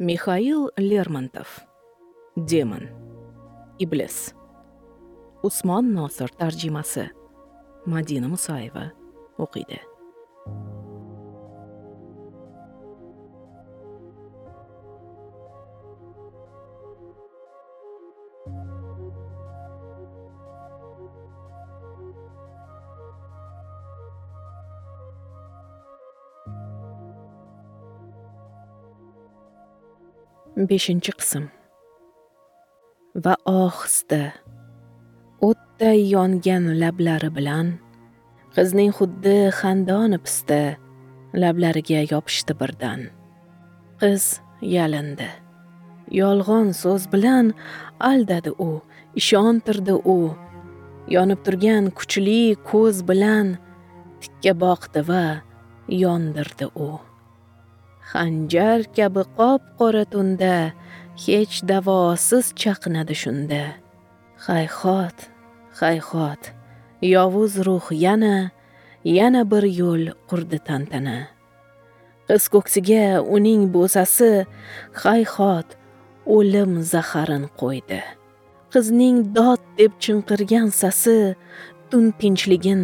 Михаил 0.00 0.72
Лермонтов. 0.76 1.60
Демон. 2.34 2.88
Иблес. 3.78 4.34
Усман 5.40 5.92
Носыр 5.92 6.30
тарджимасы 6.30 7.12
Мадина 7.86 8.26
Мусаева 8.26 8.90
оқиды. 9.38 9.80
Beshinchi 30.70 31.12
qism. 31.20 31.44
Va 33.24 33.34
ohista 33.46 34.22
o'tday 35.48 35.98
yongan 36.14 36.64
lablari 36.82 37.30
bilan 37.36 37.68
qizning 38.54 38.92
xuddi 38.98 39.36
xandoni 39.60 40.18
pista 40.24 40.60
lablariga 41.42 42.00
yopishdi 42.12 42.54
birdan. 42.60 43.00
Qiz 44.00 44.24
yalindi. 44.74 45.30
Yolg'on 46.20 46.68
so'z 46.82 47.08
bilan 47.14 47.54
aldadi 48.10 48.52
u 48.68 48.70
ishontirdi 49.20 49.94
u. 50.16 50.18
Yonib 51.14 51.40
turgan 51.46 51.90
kuchli 51.98 52.54
ko'z 52.70 53.02
bilan 53.08 53.56
tikka 54.20 54.52
boqdi 54.64 55.00
va 55.10 55.24
yondirdi 56.04 56.66
u. 56.86 56.90
xanjar 58.10 58.80
kabi 58.96 59.22
qop 59.38 59.62
qora 59.78 60.04
tunda 60.12 60.56
hech 61.24 61.56
davosiz 61.70 62.46
chaqnadi 62.60 63.14
shunda. 63.22 63.62
Hayhot 64.46 65.18
hayhot 65.80 66.42
yovuz 67.14 67.54
ruh 67.66 67.86
yana 68.06 68.36
yana 69.18 69.42
bir 69.50 69.64
yo'l 69.80 70.04
qurdi 70.28 70.58
tantana. 70.68 71.18
Qiz 72.28 72.44
ko'ksiga 72.54 73.04
uning 73.36 73.62
bo'sasi 73.76 74.30
hayhot 75.02 75.68
o'lim 76.36 76.72
zaharin 76.92 77.44
qo'ydi. 77.60 78.00
Qizning 78.72 79.18
dod 79.36 79.60
deb 79.78 79.92
chinqirgan 80.04 80.68
sasi 80.80 81.18
tun 81.90 82.04
tinchligin 82.20 82.82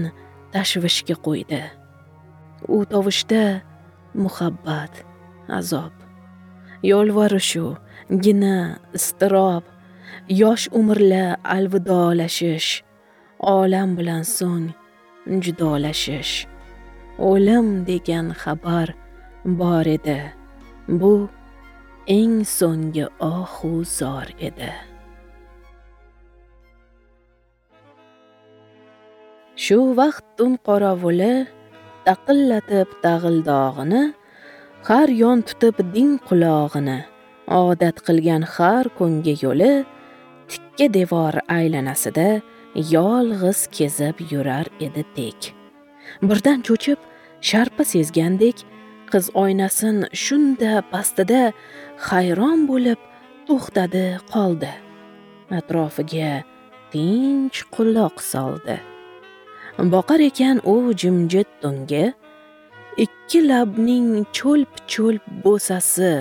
tashvishga 0.52 1.16
qo'ydi. 1.26 1.62
U 2.74 2.78
tovushda 2.92 3.44
muhabbat 4.22 5.09
azob. 5.58 5.94
Yolvorishu 6.90 7.66
gina 8.24 8.56
iztirob 8.98 9.64
yosh 10.40 10.66
umrla 10.80 11.24
alvidolashish 11.56 12.70
olam 13.54 13.96
bilan 13.98 14.22
so'ng 14.36 14.68
judolashish 15.44 16.34
o'lim 17.30 17.68
degan 17.88 18.26
xabar 18.42 18.88
bor 19.60 19.86
edi. 19.96 20.20
Bu 21.00 21.14
eng 22.18 22.36
so'nggi 22.58 23.06
ohu 23.32 23.72
zor 23.84 24.28
edi. 24.48 24.72
Shu 29.64 29.78
vaqt 30.00 30.24
tun 30.36 30.52
qorovuli 30.66 31.34
taqillatib 32.06 32.88
tag'ildog'ini 33.04 34.02
har 34.88 35.08
yon 35.22 35.42
tutib 35.48 35.76
ding 35.94 36.14
qulog'ini 36.28 36.98
odat 37.60 37.96
qilgan 38.06 38.42
har 38.54 38.84
kungi 38.98 39.34
yo'li 39.44 39.72
tikka 40.50 40.86
devor 40.96 41.34
aylanasida 41.58 42.28
yolg'iz 42.94 43.60
kezib 43.76 44.16
yurar 44.32 44.66
edi 44.86 45.04
tek 45.16 45.40
birdan 46.28 46.58
cho'chib 46.66 46.98
sharpa 47.50 47.84
sezgandek 47.92 48.56
qiz 49.12 49.26
oynasin 49.42 49.96
shunda 50.24 50.72
pastida 50.92 51.42
hayron 52.08 52.60
bo'lib 52.70 53.00
to'xtadi 53.46 54.06
qoldi. 54.32 54.72
Atrofiga 55.58 56.32
tinch 56.92 57.58
quloq 57.74 58.16
soldi. 58.32 58.76
Boqar 59.94 60.20
ekan 60.30 60.56
u 60.72 60.74
jimjit 61.00 61.48
tungi 61.62 62.04
ikki 63.04 63.40
labning 63.48 64.08
cho'lp 64.38 64.72
cho'lp 64.92 65.24
bo'sasi 65.44 66.12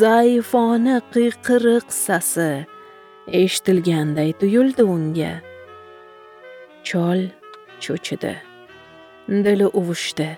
zaifona 0.00 0.96
qiyqiriq 1.14 1.86
sasi 2.04 2.50
eshitilganday 3.40 4.30
tuyuldi 4.40 4.82
unga. 4.94 5.32
Chol 6.88 7.20
cho'chidi. 7.84 8.34
Dili 9.44 9.66
uvushdi 9.80 10.28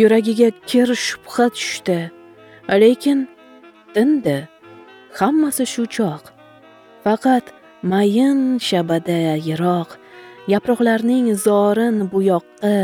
yuragiga 0.00 0.50
kir 0.70 0.88
shubha 1.06 1.46
tushdi. 1.56 1.98
Lekin 2.82 3.18
tindi 3.94 4.38
hammasi 5.18 5.64
shu 5.72 5.84
choq. 5.96 6.24
Faqat 7.04 7.46
mayin 7.92 8.40
shabada 8.68 9.20
yiroq. 9.48 9.90
Yaproqlarning 10.52 11.26
zorin 11.46 11.96
bu 12.12 12.18
yoqqa 12.32 12.76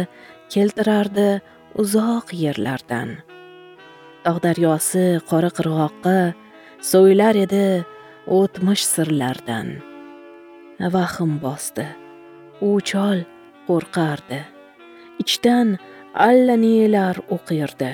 keltirardi 0.53 1.31
uzoq 1.83 2.33
yerlardan. 2.33 3.11
Tog' 4.25 4.41
daryosi 4.45 5.05
qora 5.31 5.51
qirg'oqqa 5.57 6.17
so'ylar 6.91 7.37
edi 7.45 7.67
o'tmish 8.39 8.85
sirlardan. 8.95 9.69
Vahm 10.95 11.37
bosdi. 11.45 11.87
U 12.69 12.71
chol 12.91 13.21
qo'rqardi. 13.69 14.41
Ichdan 15.23 15.77
allanelar 16.29 17.17
o'qirdi. 17.37 17.93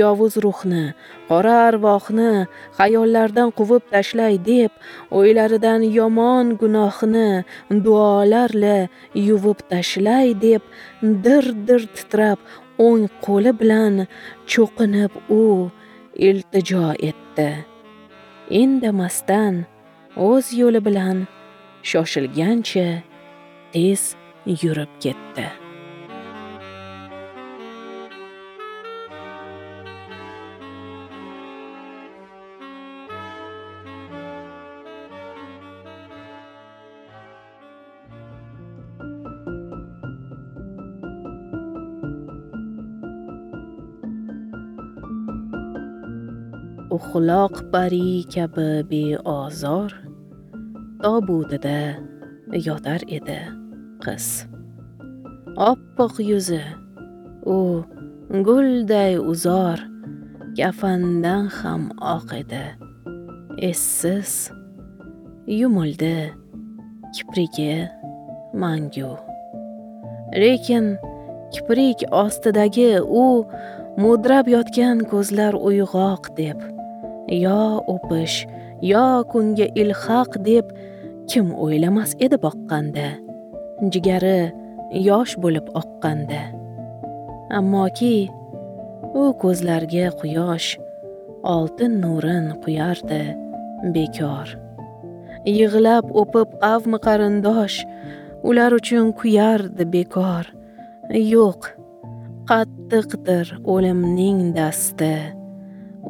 Yovuz 0.00 0.34
ruhni 0.44 0.84
qora 1.30 1.56
arvohni 1.70 2.32
xayollardan 2.78 3.54
quvib 3.58 3.84
tashlay 3.92 4.34
deb 4.50 4.72
o'ylaridan 5.16 5.80
yomon 5.98 6.46
gunohni 6.60 7.28
duolarla 7.84 8.78
yuvib 9.28 9.64
tashlay 9.72 10.36
deb 10.46 10.62
dir 11.24 11.44
dir 11.68 11.82
titrab 11.96 12.38
o'ng 12.86 13.04
qo'li 13.24 13.52
bilan 13.60 13.94
cho'qinib 14.52 15.12
u 15.40 15.42
iltijo 16.28 16.86
etdi. 17.10 17.50
Indamasdan 18.62 19.54
o'z 20.28 20.46
yo'li 20.60 20.80
bilan 20.88 21.16
shoshilgancha 21.90 22.88
tez 23.72 24.02
yurib 24.62 24.92
ketdi. 25.04 25.67
Uxloq 46.98 47.54
pari 47.72 48.26
kabi 48.34 48.70
beozor 48.90 49.90
tobutida 51.02 51.80
yotar 52.66 53.02
edi 53.16 53.40
qiz. 54.02 54.26
Oppoq 55.70 56.14
yuzi 56.30 56.62
u 57.56 57.58
gulday 58.46 59.14
uzor 59.32 59.78
kafandan 60.58 61.44
ham 61.58 61.82
oq 62.14 62.28
edi. 62.40 62.64
Essiz 63.70 64.32
yumildi 65.60 66.16
kiprigi 67.14 67.74
mangu. 68.62 69.12
Lekin 70.42 70.86
kiprik 71.52 72.02
ostidagi 72.22 72.90
u 73.22 73.24
mudrab 74.02 74.50
yotgan 74.54 75.06
ko'zlar 75.10 75.54
uyg'oq 75.68 76.34
deb 76.40 76.77
yo 77.28 77.84
o'pish 77.94 78.46
yo 78.82 79.24
kunga 79.30 79.66
ilhaq 79.80 80.38
deb 80.48 80.66
kim 81.30 81.52
o'ylamas 81.64 82.14
edi 82.24 82.36
boqqanda. 82.44 83.08
Jigari 83.92 84.52
yosh 85.08 85.34
bo'lib 85.42 85.66
oqqanda. 85.80 86.42
Ammoki 87.58 88.28
u 89.20 89.24
ko'zlarga 89.42 90.06
quyosh 90.20 90.68
oltin 91.54 92.00
nurin 92.02 92.46
quyardi 92.62 93.22
bekor. 93.94 94.48
Yig'lab 95.58 96.06
o'pib 96.20 96.48
avmi 96.72 96.98
qarindosh 97.06 97.78
ular 98.48 98.72
uchun 98.80 99.12
kuyardi 99.18 99.84
bekor. 99.94 100.44
Yo'q 101.34 101.72
qattiqdir 102.50 103.46
o'limning 103.72 104.40
dasti. 104.56 105.37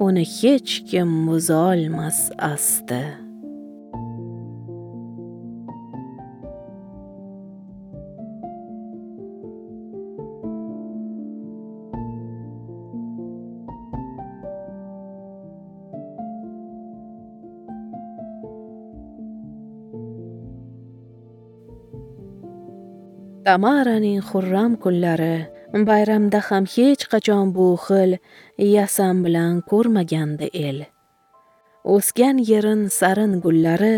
Uni 0.07 0.25
hech 0.25 0.73
kim 0.89 1.11
buzolmas 1.27 2.19
asti 2.39 3.03
tamaraning 23.45 24.21
xurram 24.29 24.73
kunlari 24.83 25.58
bayramda 25.87 26.41
ham 26.49 26.65
hech 26.75 27.05
qachon 27.13 27.47
bu 27.57 27.67
xil 27.87 28.11
yasam 28.75 29.17
bilan 29.25 29.55
ko'rmagandi 29.71 30.49
el. 30.69 30.79
O'sgan 31.95 32.37
yerin 32.51 32.83
sarin 32.99 33.35
gullari 33.45 33.97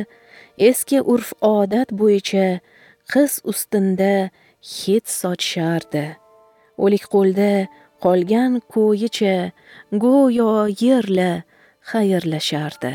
eski 0.68 0.98
urf 1.12 1.30
odat 1.40 1.88
bo'yicha 2.00 2.48
qiz 3.12 3.32
ustinda 3.50 4.12
hid 4.72 5.04
sochishardi. 5.20 6.04
O'lik 6.82 7.04
qo'lda 7.14 7.52
qolgan 8.04 8.52
ko'yicha 8.74 9.36
go'yo 10.04 10.50
yerla 10.82 11.30
xayrlashardi. 11.90 12.94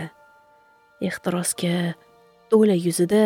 Ehtirosga 1.07 1.77
to'la 2.51 2.75
yuzida 2.85 3.25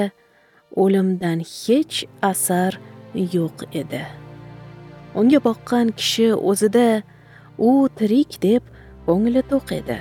o'limdan 0.82 1.40
hech 1.56 1.96
asar 2.32 2.80
yo'q 3.36 3.58
edi. 3.82 4.29
Unga 5.16 5.40
boqqan 5.48 5.88
kishi 6.00 6.28
o'zida 6.34 7.04
u 7.58 7.90
tirik 7.98 8.42
deb 8.42 8.64
ko'ngli 9.06 9.42
to'q 9.52 9.68
edi. 9.80 10.00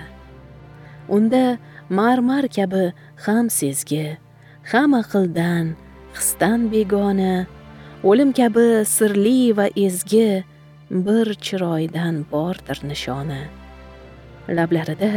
Unda 1.17 1.59
marmar 1.99 2.45
kabi 2.57 2.85
ham 3.25 3.47
sezgi 3.59 4.07
ham 4.71 4.91
aqldan 5.03 5.67
hisdan 6.17 6.61
begona 6.73 7.47
o'lim 8.09 8.31
kabi 8.41 8.67
sirli 8.97 9.41
va 9.59 9.67
ezgi 9.87 10.45
bir 11.07 11.27
chiroydan 11.47 12.25
bordir 12.33 12.79
nishoni. 12.91 13.43
Lablarida 14.57 15.13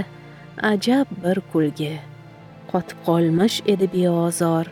ajab 0.72 1.08
bir 1.24 1.38
kulgi 1.52 1.96
qotib 2.72 2.98
qolmish 3.08 3.58
edi 3.74 3.88
beozor. 3.96 4.66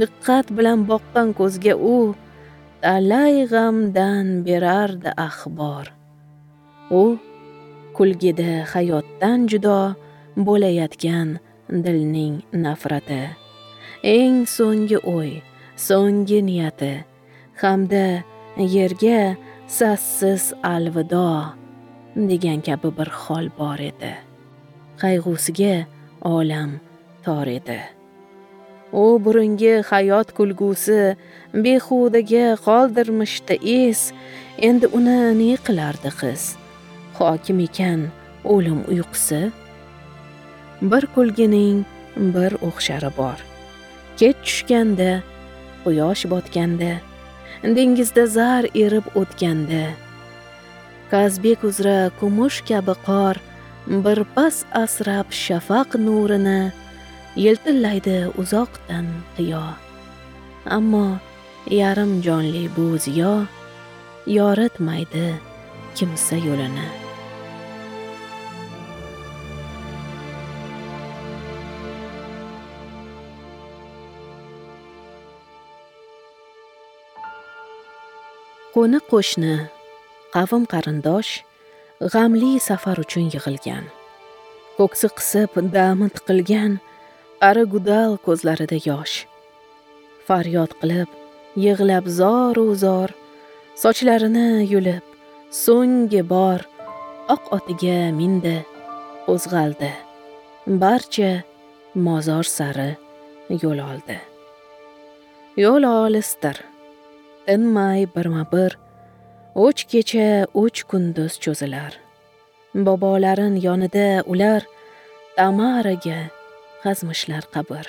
Diqqat 0.00 0.46
bilan 0.56 0.80
boqqan 0.90 1.28
ko'zga 1.38 1.74
u 1.94 1.96
talay 2.82 3.46
g'amdan 3.52 4.26
berardi 4.46 5.10
axbor. 5.26 5.86
U 6.90 7.02
kulgida 7.96 8.52
hayotdan 8.72 9.46
judo 9.50 9.94
bo'layotgan 10.46 11.28
dilning 11.84 12.34
nafrati. 12.64 13.22
Eng 14.16 14.42
so'nggi 14.56 14.98
o'y 15.14 15.32
so'nggi 15.86 16.40
niyati 16.48 16.94
hamda 17.62 18.06
yerga 18.74 19.20
sassiz 19.78 20.44
alvido 20.74 21.30
degan 22.30 22.60
kabi 22.66 22.88
bir 22.98 23.10
hol 23.22 23.46
bor 23.58 23.78
edi. 23.90 24.12
Qayg'usiga 25.00 25.74
olam 26.34 26.70
tor 27.24 27.46
edi. 27.58 27.80
U 28.92 29.18
burungi 29.24 29.74
hayot 29.90 30.32
kulgusi 30.36 31.16
behudaga 31.64 32.46
qoldirmishdi 32.66 33.56
es 33.74 34.12
endi 34.68 34.86
uni 34.98 35.18
ne 35.40 35.56
qilardi 35.66 36.10
qiz? 36.20 36.42
Hokim 37.18 37.58
ekan 37.66 38.00
o'lim 38.44 38.80
uyqusi. 38.92 39.42
Bir 40.90 41.04
kulgining 41.14 41.84
bir 42.34 42.52
o'xshari 42.68 43.10
bor. 43.16 43.38
Kech 44.18 44.38
tushganda 44.44 45.10
quyosh 45.84 46.24
botganda 46.32 46.92
dengizda 47.76 48.26
zar 48.26 48.64
erib 48.84 49.06
o'tganda. 49.20 49.84
Kazbek 51.10 51.64
uzra 51.64 52.10
kumush 52.20 52.60
kabi 52.68 52.94
qor 53.06 53.36
bir 54.04 54.18
pas 54.34 54.56
asrab 54.84 55.28
shafaq 55.44 55.90
nurini 56.06 56.72
yiltillaydi 57.36 58.16
uzoqdan 58.40 59.06
qiyo. 59.36 59.64
Ammo 60.66 61.18
yarim 61.70 62.22
jonli 62.22 62.64
bu 62.76 62.98
ziyo 62.98 63.34
yoritmaydi 64.26 65.26
kimsa 65.94 66.36
yo'lini. 66.36 66.88
Qo'ni 78.74 79.00
qo'shni 79.10 79.56
qavm 80.34 80.62
qarindosh 80.72 81.32
g'amli 82.12 82.52
safar 82.68 82.96
uchun 83.04 83.26
yig'ilgan. 83.32 83.84
Ko'ksi 84.78 85.08
qisib 85.18 85.52
dami 85.74 86.08
tiqilgan 86.16 86.72
qari 87.42 87.64
gudal 87.72 88.12
ko'zlarida 88.26 88.76
yosh. 88.88 89.14
Faryod 90.26 90.72
qilib 90.80 91.10
yig'lab 91.64 92.04
zoru 92.18 92.66
zor 92.82 93.10
sochlarini 93.82 94.48
yulib 94.72 95.04
so'nggi 95.62 96.20
bor 96.32 96.60
oq 97.34 97.48
otiga 97.56 97.96
mindi 98.18 98.58
qo'zg'aldi 99.26 99.90
barcha 100.82 101.30
mozor 102.06 102.46
sari 102.56 102.90
yo'l 103.62 103.80
oldi. 103.90 104.18
Yo'l 105.62 105.84
olisdir 105.88 106.60
tinmay 107.48 108.06
birma 108.14 108.44
bir 108.52 108.76
uch 109.66 109.82
kecha 109.90 110.28
uch 110.62 110.84
kunduz 110.90 111.32
cho'zilar. 111.44 111.92
Bobolarin 112.86 113.54
yonida 113.66 114.06
ular 114.32 114.62
tamaraga 115.36 116.20
g'azmishlar 116.82 117.44
qabr. 117.54 117.84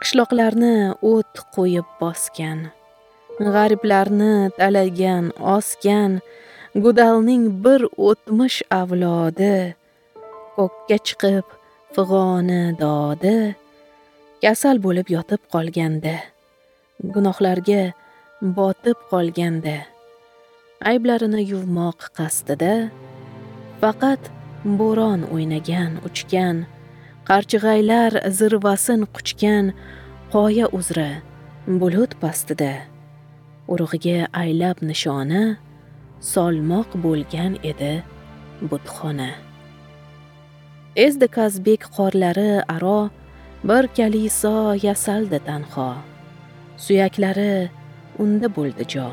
Qishloqlarni 0.00 0.74
o't 1.12 1.34
qo'yib 1.54 1.88
bosgan 2.00 2.70
g'ariblarni 3.40 4.50
talagan 4.58 5.32
osgan 5.56 6.20
gudalning 6.84 7.44
bir 7.64 7.82
o'tmish 8.08 8.58
avlodi 8.70 9.74
ko'kka 10.56 10.98
chiqib 11.06 11.46
fig'oni 11.94 12.62
dodi 12.82 13.38
kasal 14.42 14.78
bo'lib 14.84 15.10
yotib 15.16 15.42
qolganda 15.54 16.14
gunohlarga 17.14 17.82
botib 18.58 18.98
qolganda 19.12 19.76
ayblarini 20.90 21.42
yuvmoq 21.52 21.98
qasdida 22.18 22.74
faqat 23.82 24.22
bo'ron 24.78 25.20
o'ynagan 25.34 25.92
uchgan 26.08 26.56
qarchig'aylar 27.28 28.12
zirvasin 28.38 29.06
quchgan 29.16 29.66
qoya 30.32 30.66
uzra 30.78 31.10
bulut 31.80 32.12
pastida 32.22 32.72
urug'iga 33.72 34.18
aylab 34.42 34.78
nishona 34.90 35.44
solmoq 36.32 36.90
bo'lgan 37.04 37.52
edi 37.70 37.94
butxona. 38.70 39.30
Ezdi 41.06 41.28
kazbek 41.36 41.82
qorlari 41.96 42.52
aro 42.74 43.00
bir 43.68 43.84
kaliso 43.96 44.56
yasaldi 44.86 45.40
tanho. 45.48 45.90
Suyaklari 46.84 47.54
unda 48.22 48.48
bo'ldi 48.56 48.84
jo. 48.94 49.08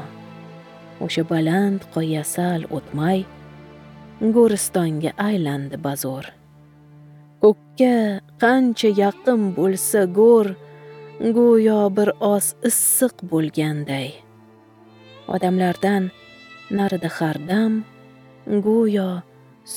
O'sha 1.03 1.23
baland 1.31 1.81
qoyasal 1.95 2.61
o'tmay 2.75 3.19
go'ristonga 4.35 5.11
aylandi 5.29 5.83
bazo'r. 5.87 6.40
Ko'kka 7.43 7.95
qancha 8.41 8.89
yaqin 9.03 9.41
bo'lsa 9.57 10.01
go'r 10.17 10.47
go'yo 11.37 11.79
bir 11.97 12.09
oz 12.33 12.45
issiq 12.69 13.15
bo'lganday. 13.31 14.09
Odamlardan 15.33 16.03
narida 16.77 17.09
hardam 17.17 17.73
go'yo 18.67 19.09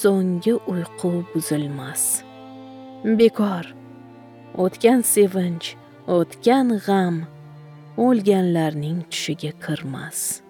so'nggi 0.01 0.55
uyqu 0.73 1.13
buzilmas. 1.33 2.03
Bekor 3.19 3.65
o'tgan 4.65 5.01
sevinch 5.15 5.67
o'tgan 6.19 6.69
g'am 6.87 7.17
o'lganlarning 8.07 8.99
tushiga 9.11 9.53
kirmas. 9.65 10.44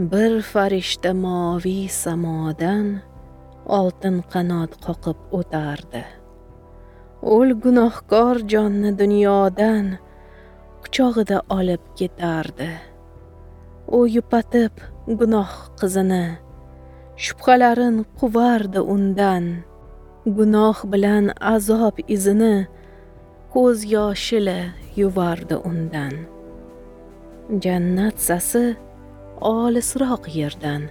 Bir 0.00 0.42
farishta 0.42 1.12
moviy 1.14 1.88
samodan 1.88 2.86
oltin 3.78 4.16
qanot 4.32 4.72
qoqib 4.84 5.18
o'tardi. 5.38 6.02
O'l 7.34 7.50
gunohkor 7.64 8.36
jonni 8.52 8.94
dunyodan 9.00 9.86
quchog'ida 10.82 11.42
olib 11.58 11.84
ketardi. 11.98 12.70
U 13.96 13.98
yupatib 14.16 14.74
gunoh 15.20 15.52
qizini 15.80 16.24
shubhalarin 17.24 17.96
quvardi 18.18 18.80
undan. 18.94 19.44
Gunoh 20.36 20.78
bilan 20.92 21.26
azob 21.54 21.96
izini 22.16 22.56
ko'z 23.52 23.78
yoshili 23.96 24.60
yuvardi 25.00 25.56
undan. 25.70 26.14
Jannat 27.64 28.16
sasi 28.28 28.64
olisroq 29.40 30.28
yerdan. 30.34 30.82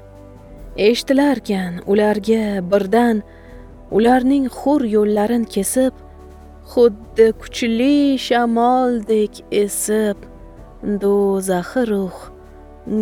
Eshitilarkan 0.77 1.81
ularga 1.87 2.71
birdan 2.71 3.23
ularning 3.91 4.47
hur 4.57 4.81
yo'llarin 4.95 5.43
kesib 5.55 5.93
xuddi 6.71 7.27
kuchli 7.41 8.17
shamoldek 8.27 9.33
esib 9.63 10.17
do'zaxi 11.01 11.83
ruh 11.91 12.17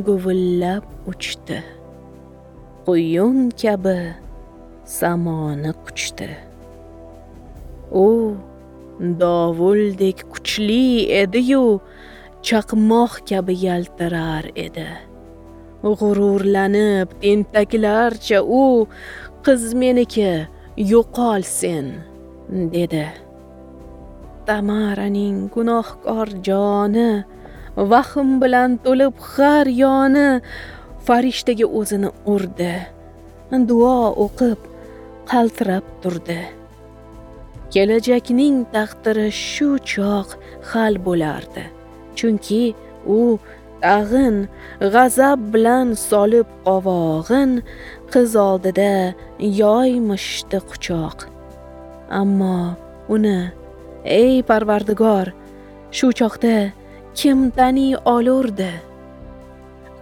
guvillab 0.08 0.86
uchdi. 1.12 1.60
Quyun 2.86 3.40
kabi 3.62 4.00
samoni 4.98 5.74
quchdi. 5.86 6.30
U 7.92 8.08
dovuldek 9.20 10.20
kuchli 10.34 11.12
edi-yu 11.22 11.66
chaqmoq 12.48 13.14
kabi 13.30 13.54
yaltirar 13.66 14.46
edi. 14.66 14.88
G'ururlanib 15.84 17.08
tentaklarcha 17.22 18.40
u 18.42 18.88
qiz 19.46 19.64
meniki 19.82 20.32
yo'qol 20.92 21.42
sen 21.60 21.88
dedi. 22.74 23.06
Tamaraning 24.48 25.38
gunohkor 25.54 26.28
joni 26.48 27.12
vahm 27.92 28.30
bilan 28.42 28.78
to'lib 28.86 29.16
har 29.32 29.68
yoni 29.84 30.30
farishtaga 31.06 31.66
o'zini 31.80 32.10
urdi. 32.34 32.76
Duo 33.70 33.98
o'qib 34.26 34.60
qaltirab 35.30 35.86
turdi. 36.02 36.42
Kelajakning 37.74 38.58
taqdiri 38.76 39.30
shu 39.32 39.70
choq 39.94 40.30
hal 40.72 40.94
bo'lardi. 41.06 41.64
Chunki 42.18 42.64
u 43.18 43.20
ag'in 43.82 44.48
g'azab 44.80 45.40
bilan 45.54 45.94
solib 45.94 46.48
qovog'in 46.66 47.62
qiz 48.12 48.36
oldida 48.36 49.14
yoymishdi 49.40 50.60
quchoq. 50.70 51.18
Ammo 52.10 52.76
uni 53.10 53.52
ey 54.06 54.42
parvardigor 54.50 55.28
shu 55.92 56.08
choqda 56.20 56.72
kim 57.20 57.40
taniy 57.58 57.96
olurdi? 58.16 58.72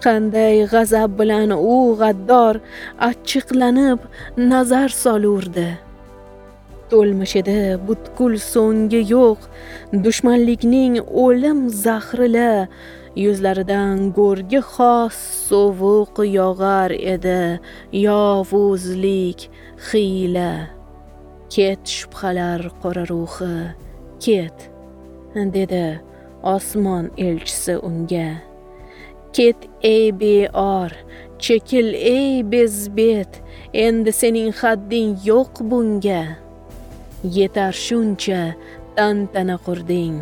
Qanday 0.03 0.67
g'azab 0.73 1.11
bilan 1.19 1.49
u 1.51 1.77
g'addor 2.01 2.55
achchiqlanib 3.09 3.99
nazar 4.37 4.89
solurdi? 5.03 5.69
To'lmishida 6.91 7.61
butkul 7.87 8.33
so'ngi 8.53 9.01
yo'q 9.13 9.39
dushmanlikning 10.05 10.99
o'lim 11.23 11.59
zahrila 11.85 12.67
yuzlaridan 13.23 14.11
go'rga 14.17 14.61
xos 14.73 15.17
sovuq 15.47 16.15
yog'ar 16.37 16.91
edi 17.13 17.41
yovuzlik 18.05 19.39
hiyla 19.87 20.51
ket 21.53 21.83
shubhalar 21.97 22.61
qora 22.81 23.03
ruhi 23.11 23.55
ket 24.23 24.57
dedi 25.55 25.85
osmon 26.43 27.05
elchisi 27.17 27.75
unga. 27.89 28.29
Ket 29.33 29.59
ey 29.83 30.11
beor 30.11 30.91
chekil 31.39 31.89
ey 31.93 32.43
bezbet 32.51 33.41
endi 33.85 34.11
sening 34.21 34.51
hadding 34.59 35.11
yo'q 35.29 35.53
bunga. 35.69 36.23
Yetar 37.37 37.73
shuncha 37.85 38.41
tantana 38.97 39.57
qurding 39.65 40.17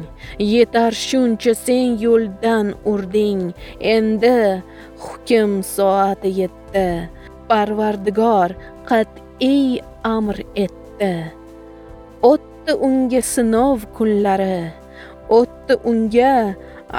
yetar 0.54 0.94
shuncha 1.08 1.54
sen 1.66 1.98
yo'ldan 2.06 2.68
urding. 2.92 3.42
Endi 3.96 4.38
hukm 5.04 5.52
soati 5.76 6.30
yetdi 6.42 6.88
parvardigor 7.50 8.50
qat'iy 8.90 9.82
amr 10.16 10.38
etdi. 10.66 11.14
O'tdi 12.32 12.74
unga 12.88 13.22
sinov 13.34 13.80
kunlari 13.98 14.60
o'tdi 15.30 15.74
unga 15.92 16.56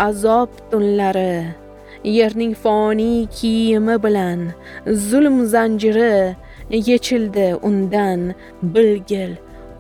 azob 0.06 0.50
tunlari. 0.70 1.54
Yerning 2.16 2.54
foniy 2.62 3.26
kiyimi 3.36 3.96
bilan 4.04 4.40
zulm 5.08 5.36
zanjiri 5.52 6.36
yechildi 6.88 7.48
undan. 7.68 8.34
Bilgil 8.74 9.32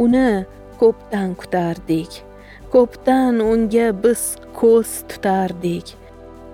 uni 0.04 0.44
ko'pdan 0.80 1.34
kutardik. 1.40 2.22
Ko'pdan 2.72 3.40
unga 3.40 3.88
biz 4.02 4.22
ko'z 4.60 4.90
tutardik. 5.08 5.86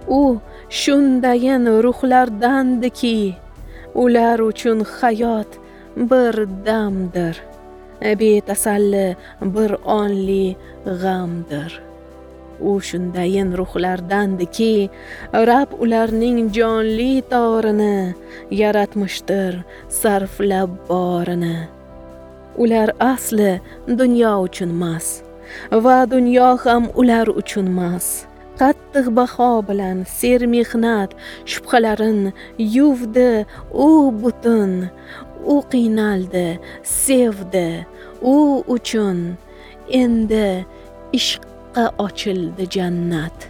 U 0.09 0.41
shundayin 0.81 1.65
ruhlardandiki 1.85 3.35
ular 3.95 4.39
uchun 4.39 4.81
hayot 4.85 5.51
bir 5.97 6.35
damdir. 6.67 7.37
Betasalli 8.21 9.17
bir 9.55 9.71
onli 9.85 10.57
g'amdir. 11.03 11.73
U 12.61 12.81
shundayin 12.81 13.57
ruhlardandiki 13.57 14.91
rab 15.35 15.71
ularning 15.83 16.39
jonli 16.57 17.23
torini 17.33 18.15
yaratmishdir 18.51 19.65
sarflab 19.89 20.71
borini. 20.89 21.80
Ular 22.63 22.89
asli 23.13 23.53
dunyo 24.01 24.33
uchunmas 24.47 25.07
va 25.85 25.99
dunyo 26.15 26.49
ham 26.65 26.85
ular 27.01 27.27
uchunmas 27.41 28.07
qattiq 28.61 29.07
baho 29.19 29.53
bilan 29.69 29.99
ser 30.19 30.41
mehnat 30.55 31.11
shubhalarin 31.53 32.21
yuvdi 32.77 33.31
u 33.87 33.89
butun 34.23 34.73
u 35.53 35.57
qiynaldi 35.73 36.49
sevdi 36.83 37.69
u 38.35 38.37
uchun 38.77 39.19
endi 40.03 40.49
ishqqa 41.19 41.85
ochildi 42.07 42.65
jannat. 42.77 43.50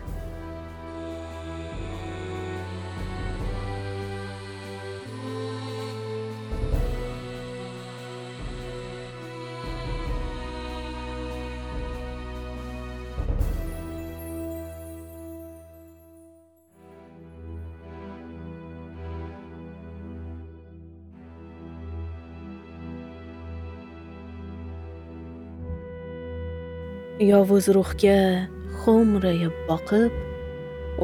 Yovuz 27.21 27.67
ruhga 27.77 28.49
xo'mrayib 28.81 29.55
boqib 29.69 30.13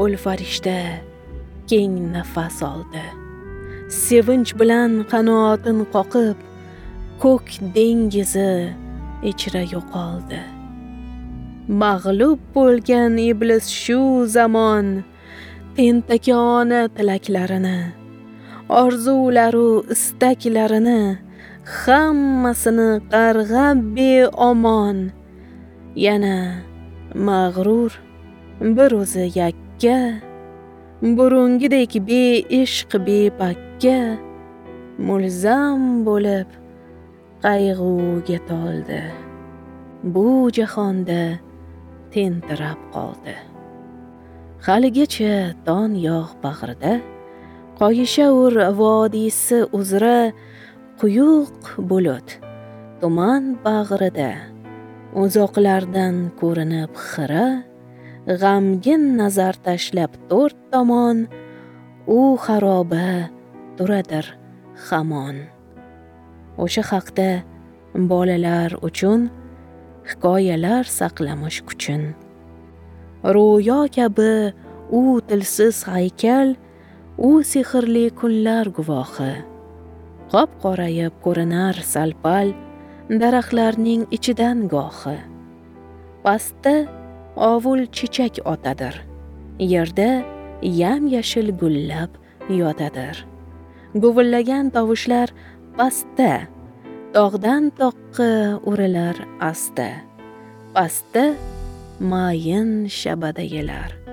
o'l 0.00 0.14
farishta 0.24 0.76
keng 1.68 1.96
nafas 2.14 2.58
oldi. 2.72 3.04
Sevinch 4.04 4.52
bilan 4.60 4.92
qanoatin 5.12 5.78
qoqib 5.94 6.38
ko'k 7.22 7.48
dengizi 7.76 8.52
ichra 9.30 9.62
yo'qoldi. 9.74 10.40
Mag'lub 11.82 12.40
bo'lgan 12.54 13.20
iblis 13.30 13.66
shu 13.82 14.00
zamon 14.36 14.86
tentakona 15.76 16.80
tilaklarini 16.96 17.78
orzularu 18.82 19.70
istaklarini 19.94 21.00
hammasini 21.80 22.90
qarg'ab 23.12 23.78
beomon 23.96 24.98
yana 25.96 26.62
mag'rur 27.14 27.92
bir 28.60 28.92
o'zi 29.00 29.24
yakka 29.40 29.98
burungidek 31.02 31.92
beishq 32.08 32.90
bepakka 33.06 33.98
mulzam 35.06 35.80
bo'lib 36.06 36.48
qayg'uga 37.44 38.38
toldi. 38.48 39.02
Bu 40.14 40.26
jahonda 40.56 41.22
tentirab 42.12 42.80
qoldi. 42.94 43.36
Haligacha 44.66 45.34
ton 45.66 45.90
yog' 46.08 46.34
bag'rida 46.44 46.94
qoyishavur 47.80 48.54
vodiysi 48.80 49.58
uzra 49.78 50.32
quyuq 51.00 51.62
bulut 51.88 52.28
tuman 53.00 53.42
bag'rida 53.64 54.55
uzoqlardan 55.22 56.16
ko'rinib 56.40 56.92
xira 57.08 57.46
g'amgin 58.40 59.02
nazar 59.20 59.56
tashlab 59.66 60.12
to'rt 60.30 60.58
tomon 60.72 61.24
u 62.18 62.20
xaroba 62.44 63.08
turadir 63.76 64.26
hamon. 64.86 65.36
O'sha 66.62 66.84
haqda 66.90 67.30
bolalar 68.10 68.70
uchun 68.88 69.20
hikoyalar 70.10 70.84
saqlamish 70.98 71.60
kuchin 71.68 72.02
ro'yo 73.36 73.80
kabi 73.96 74.52
u 74.98 75.02
tilsiz 75.28 75.76
haykal 75.92 76.48
u 77.28 77.30
sehrli 77.52 78.06
kunlar 78.20 78.66
guvohi. 78.76 79.34
Qop 80.32 80.50
qorayib 80.62 81.12
ko'rinar 81.24 81.74
salpal 81.94 82.48
daraxtlarning 83.10 84.06
ichidan 84.10 84.66
gohi. 84.68 85.18
Pastda 86.24 86.86
ovul 87.36 87.86
chechak 87.96 88.40
otadir. 88.44 88.94
Yerda 89.58 90.24
yam 90.62 91.06
yashil 91.06 91.52
gullab 91.60 92.10
yotadir. 92.48 93.16
Guvillagan 93.94 94.72
tovushlar 94.74 95.28
pastda 95.76 96.32
tog'dan 97.14 97.70
toqqa 97.80 98.32
urilar 98.68 99.16
asta. 99.40 99.88
Pastda 100.74 101.34
mayin 102.00 102.88
shabadagilar 103.00 104.06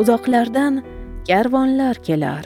uzoqlardan 0.00 0.82
karvonlar 1.28 1.96
kelar. 2.06 2.44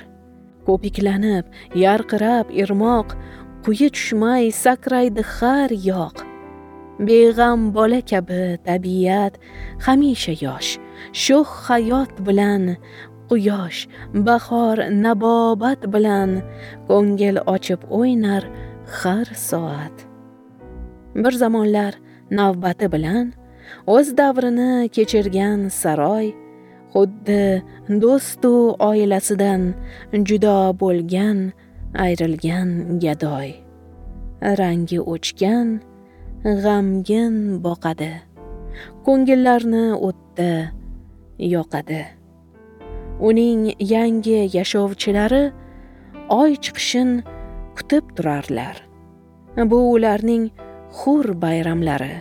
Ko'piklanib 0.66 1.46
yarqirab 1.74 2.52
irmoq 2.62 3.16
quyi 3.64 3.88
tushmay 3.96 4.44
sakraydi 4.64 5.22
har 5.34 5.70
yoq 5.90 6.16
beg'am 7.06 7.60
bola 7.76 8.00
kabi 8.10 8.58
tabiat 8.66 9.34
hamisha 9.84 10.34
yosh. 10.44 10.70
Sho'x 11.22 11.48
hayot 11.66 12.12
bilan 12.26 12.76
quyosh 13.28 13.80
bahor 14.26 14.76
nabobat 15.04 15.80
bilan 15.94 16.30
ko'ngil 16.88 17.36
ochib 17.54 17.80
o'ynar 17.98 18.44
har 18.98 19.26
soat. 19.48 19.96
Bir 21.22 21.32
zamonlar 21.42 21.92
navbati 22.38 22.86
bilan 22.94 23.26
o'z 23.94 24.08
davrini 24.20 24.72
kechirgan 24.94 25.60
saroy 25.80 26.26
xuddi 26.92 27.44
do'stu 28.02 28.54
oilasidan 28.90 29.62
judo 30.28 30.58
bo'lgan 30.82 31.38
ayrilgan 31.94 33.00
gadoy. 33.02 33.54
Rangi 34.40 34.98
o'chgan 35.00 35.80
g'amgin 36.44 37.60
boqadi. 37.64 38.12
Ko'ngillarni 39.04 39.84
o'tda 40.08 40.72
yoqadi. 41.38 42.02
Uning 43.20 43.74
yangi 43.78 44.48
yashovchilari 44.56 45.42
oy 46.28 46.56
chiqishin 46.64 47.10
kutib 47.76 48.04
turarlar. 48.16 48.76
Bu 49.56 49.78
ularning 49.94 50.50
hur 50.98 51.26
bayramlari 51.42 52.14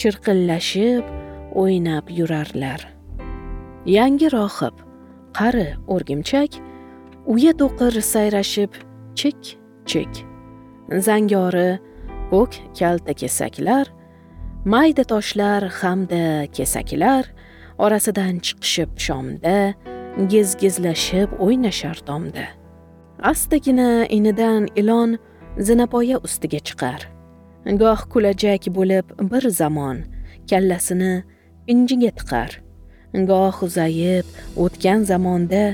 chirqillashib 0.00 1.04
o'ynab 1.62 2.10
yurarlar. 2.18 2.80
Yangi 3.86 4.28
rohib 4.34 4.74
qari 5.38 5.68
o'rgimchak 5.94 6.58
uya 7.34 7.52
to'qir 7.60 7.94
sayrashib 8.12 8.70
chik 9.18 9.58
chik. 9.86 10.12
Zangori 11.06 11.78
ko'k 12.30 12.52
kalta 12.78 13.12
kesaklar 13.12 13.86
mayda 14.64 15.04
toshlar 15.12 15.62
hamda 15.80 16.46
kesaklar 16.56 17.24
orasidan 17.78 18.34
chiqishib 18.46 18.90
shomda 19.06 19.74
gizgizlashib 20.32 21.28
o'ynashar 21.44 21.98
tomda. 22.08 22.46
Astagina 23.22 24.06
inidan 24.16 24.68
ilon 24.80 25.18
zinapoya 25.58 26.18
ustiga 26.26 26.60
chiqar. 26.68 27.00
Goh 27.82 28.00
kulajak 28.12 28.62
bo'lib 28.78 29.06
bir 29.30 29.44
zamon 29.60 29.96
kallasini 30.50 31.14
pinjiga 31.66 32.10
tiqar. 32.18 32.65
Goh 33.30 33.56
uzayib 33.66 34.26
o'tgan 34.64 35.00
zamonda 35.10 35.64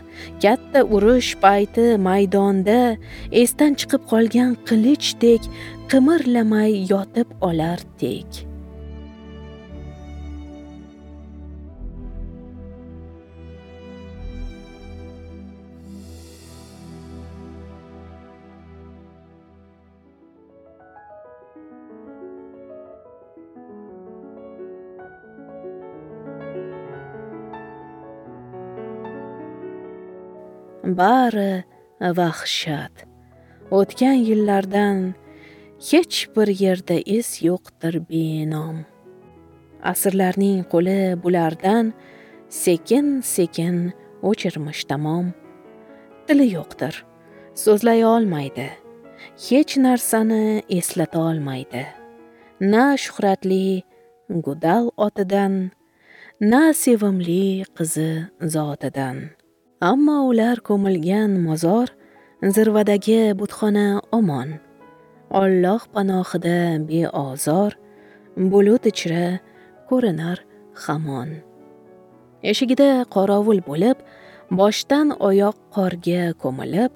katta 0.42 0.80
urush 0.94 1.32
payti 1.44 1.86
maydonda 2.08 2.80
esdan 3.42 3.72
chiqib 3.80 4.02
qolgan 4.12 4.54
qilichdek 4.68 5.42
qimirlamay 5.90 6.72
yotib 6.92 7.28
olar 7.48 7.78
tek 8.00 8.51
bari 30.84 31.64
vahshat. 32.00 33.06
O'tgan 33.70 34.18
yillardan 34.28 35.14
hech 35.90 36.28
bir 36.36 36.48
yerda 36.64 36.96
iz 37.06 37.28
yo'qdir 37.48 37.94
benom. 38.10 38.84
Asrlarning 39.82 40.60
qo'li 40.72 41.22
bulardan 41.22 41.92
sekin 42.48 43.20
sekin 43.20 43.92
o'chirmish 44.22 44.84
tamom. 44.90 45.26
Tili 46.26 46.46
yo'qdir 46.56 46.94
so'zlay 47.64 48.04
olmaydi 48.04 48.68
hech 49.48 49.76
narsani 49.76 50.62
eslata 50.68 51.18
olmaydi. 51.18 51.86
Na 52.60 52.96
shuhratli 52.96 53.82
gudal 54.28 54.90
otidan 54.96 55.70
na 56.40 56.72
sevimli 56.72 57.64
qizi 57.76 58.10
zotidan. 58.54 59.16
Ammo 59.82 60.28
ular 60.30 60.60
ko'milgan 60.68 61.32
mozor 61.42 61.88
zirvadagi 62.54 63.34
butxona 63.38 63.86
omon. 64.18 64.48
Olloh 65.42 65.82
panohida 65.94 66.58
beozor 66.88 67.72
bulut 68.50 68.84
ichra 68.90 69.40
ko'rinar 69.88 70.38
hamon. 70.84 71.30
Eshigida 72.50 72.90
qorovul 73.14 73.58
bo'lib 73.68 73.98
boshdan 74.60 75.08
oyoq 75.28 75.56
qorga 75.74 76.22
ko'milib 76.42 76.92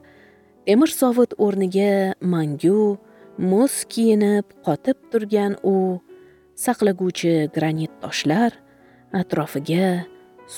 temir 0.67 0.91
sovut 1.01 1.35
o'rniga 1.45 2.15
mangu 2.33 2.83
muz 3.51 3.75
kiyinib 3.93 4.47
qotib 4.67 4.99
turgan 5.11 5.59
u 5.73 5.75
saqlaguvchi 6.65 7.35
granit 7.57 7.93
toshlar 8.03 8.53
atrofiga 9.23 10.07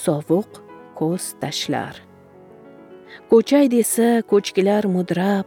sovuq 0.04 0.60
ko'z 0.98 1.24
tashlar. 1.40 2.07
Ko'chay 3.30 3.66
desa 3.74 4.08
ko'chkilar 4.30 4.84
mudrab 4.96 5.46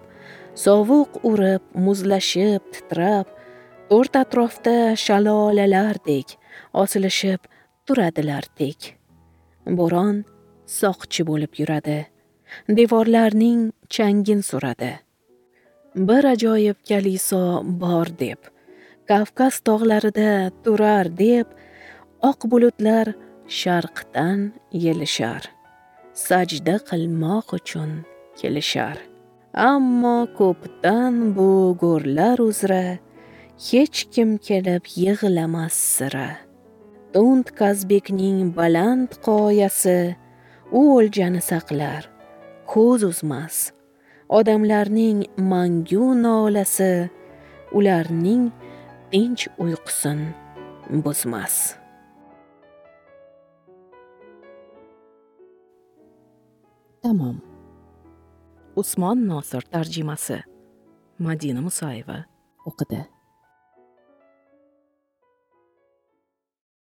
sovuq 0.65 1.21
urib 1.31 1.63
muzlashib 1.85 2.61
titrab 2.73 3.27
to'rt 3.89 4.13
atrofda 4.23 4.77
shalolalardek 5.05 6.37
osilishib 6.83 7.41
turadilar 7.85 8.45
tek 8.59 8.79
bo'ron 9.79 10.23
soqchi 10.79 11.25
bo'lib 11.29 11.53
yuradi. 11.61 11.99
Devorlarning 12.67 13.71
changin 13.89 14.41
suradi. 14.49 14.93
Bir 15.95 16.23
ajoyib 16.33 16.77
kaliso 16.87 17.43
bor 17.83 18.07
deb 18.23 18.51
kavkaz 19.09 19.59
tog'larida 19.67 20.51
turar 20.63 21.07
deb 21.23 21.47
oq 22.29 22.47
bulutlar 22.51 23.11
sharqdan 23.59 24.51
yelishar. 24.71 25.43
Sajda 26.27 26.75
qilmoq 26.89 27.47
uchun 27.57 27.91
kelishar. 28.39 28.97
Ammo 29.53 30.19
ko'pdan 30.39 31.15
bu 31.35 31.49
go'rlar 31.81 32.37
uzra 32.49 32.85
hech 33.67 33.99
kim 34.13 34.29
kelib 34.47 34.83
yig'lamas 35.03 35.75
sira. 35.95 36.29
Dund 37.13 37.47
kazbekning 37.59 38.39
baland 38.57 39.11
qoyasi 39.27 39.99
u 40.79 40.81
o'ljani 40.97 41.41
saqlar 41.51 42.01
ko'z 42.71 43.03
uzmas. 43.11 43.55
Odamlarning 44.37 45.19
mangu 45.51 46.05
nolasi 46.23 46.93
ularning 47.77 48.43
tinch 49.11 49.43
uyqusin 49.63 50.19
buzmas. 51.03 51.80
Tamom 57.01 57.41
usmon 58.75 59.27
nosir 59.27 59.61
tarjimasi. 59.73 60.41
Madina 61.19 61.61
musayeva 61.61 62.23
o'qidi. 62.65 63.01